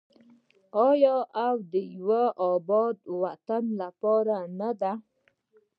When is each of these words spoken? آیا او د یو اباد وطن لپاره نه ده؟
آیا 0.87 1.17
او 1.45 1.55
د 1.71 1.73
یو 1.97 2.25
اباد 2.53 2.97
وطن 3.21 3.63
لپاره 3.81 4.37
نه 4.59 4.69
ده؟ 4.79 4.93